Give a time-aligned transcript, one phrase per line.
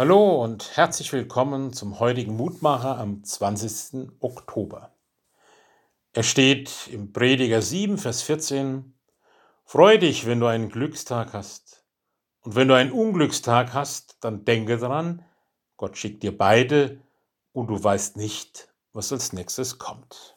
[0.00, 4.08] Hallo und herzlich willkommen zum heutigen Mutmacher am 20.
[4.20, 4.94] Oktober.
[6.14, 8.94] Er steht im Prediger 7, Vers 14.
[9.66, 11.84] Freu dich, wenn du einen Glückstag hast.
[12.40, 15.22] Und wenn du einen Unglückstag hast, dann denke daran,
[15.76, 17.02] Gott schickt dir beide
[17.52, 20.34] und du weißt nicht, was als nächstes kommt.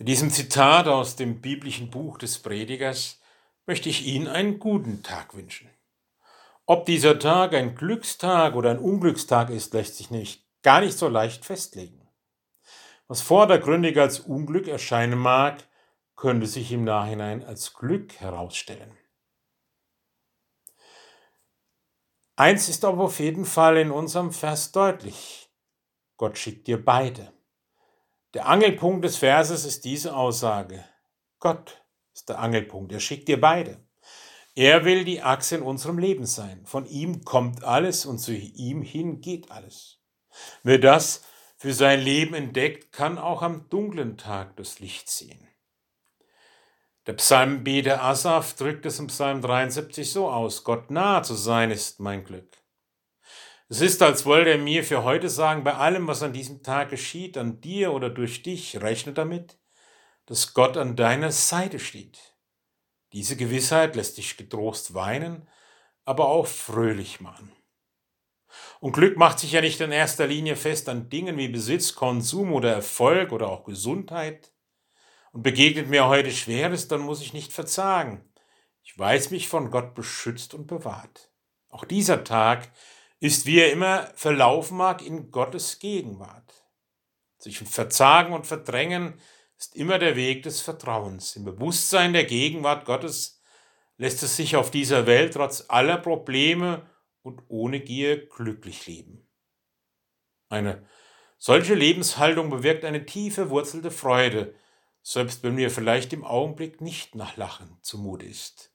[0.00, 3.20] Mit diesem Zitat aus dem biblischen Buch des Predigers
[3.66, 5.70] möchte ich Ihnen einen guten Tag wünschen.
[6.70, 11.08] Ob dieser Tag ein Glückstag oder ein Unglückstag ist, lässt sich nicht, gar nicht so
[11.08, 12.06] leicht festlegen.
[13.06, 15.66] Was vordergründig als Unglück erscheinen mag,
[16.14, 18.94] könnte sich im Nachhinein als Glück herausstellen.
[22.36, 25.50] Eins ist aber auf jeden Fall in unserem Vers deutlich.
[26.18, 27.32] Gott schickt dir beide.
[28.34, 30.84] Der Angelpunkt des Verses ist diese Aussage.
[31.38, 32.92] Gott ist der Angelpunkt.
[32.92, 33.87] Er schickt dir beide.
[34.54, 36.64] Er will die Achse in unserem Leben sein.
[36.66, 40.00] Von ihm kommt alles und zu ihm hin geht alles.
[40.62, 41.22] Wer das
[41.56, 45.48] für sein Leben entdeckt, kann auch am dunklen Tag das Licht sehen.
[47.06, 52.00] Der Psalmbeter Asaf drückt es im Psalm 73 so aus, Gott nahe zu sein ist
[52.00, 52.58] mein Glück.
[53.70, 56.90] Es ist, als wollte er mir für heute sagen, bei allem, was an diesem Tag
[56.90, 59.58] geschieht, an dir oder durch dich, rechne damit,
[60.26, 62.34] dass Gott an deiner Seite steht.
[63.12, 65.48] Diese Gewissheit lässt dich getrost weinen,
[66.04, 67.52] aber auch fröhlich machen.
[68.80, 72.52] Und Glück macht sich ja nicht in erster Linie fest an Dingen wie Besitz, Konsum
[72.52, 74.52] oder Erfolg oder auch Gesundheit.
[75.32, 78.24] Und begegnet mir heute Schweres, dann muss ich nicht verzagen.
[78.82, 81.30] Ich weiß mich von Gott beschützt und bewahrt.
[81.68, 82.70] Auch dieser Tag
[83.20, 86.54] ist, wie er immer verlaufen mag, in Gottes Gegenwart.
[87.38, 89.20] Zwischen Verzagen und Verdrängen
[89.58, 91.34] ist immer der Weg des Vertrauens.
[91.36, 93.42] Im Bewusstsein der Gegenwart Gottes
[93.96, 96.88] lässt es sich auf dieser Welt trotz aller Probleme
[97.22, 99.28] und ohne Gier glücklich leben.
[100.48, 100.86] Eine
[101.36, 104.54] solche Lebenshaltung bewirkt eine tiefe wurzelte Freude,
[105.02, 108.72] selbst wenn mir vielleicht im Augenblick nicht nach Lachen zumute ist.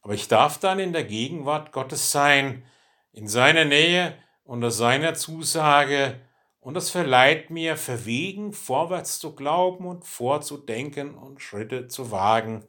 [0.00, 2.64] Aber ich darf dann in der Gegenwart Gottes sein,
[3.12, 6.20] in seiner Nähe, unter seiner Zusage,
[6.60, 12.66] und das verleiht mir verwegen, vorwärts zu glauben und vorzudenken und Schritte zu wagen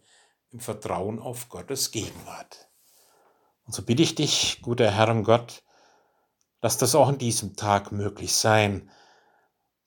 [0.52, 2.70] im Vertrauen auf Gottes Gegenwart.
[3.66, 5.64] Und so bitte ich dich, guter Herr und Gott,
[6.62, 8.90] lass das auch in diesem Tag möglich sein,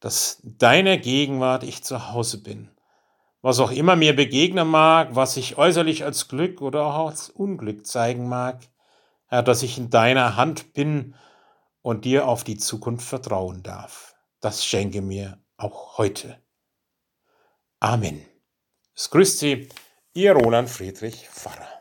[0.01, 2.71] dass deiner Gegenwart ich zu Hause bin.
[3.41, 7.87] Was auch immer mir begegnen mag, was sich äußerlich als Glück oder auch als Unglück
[7.87, 8.61] zeigen mag,
[9.29, 11.15] Herr, dass ich in deiner Hand bin
[11.85, 14.17] und dir auf die Zukunft vertrauen darf.
[14.41, 16.43] Das schenke mir auch heute.
[17.79, 18.25] Amen.
[18.97, 19.69] Es grüßt Sie,
[20.15, 21.74] Ihr Roland Friedrich Pfarrer.